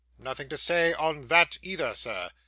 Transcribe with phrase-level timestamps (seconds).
[0.17, 2.31] 'Nothing to say on that, either, sir?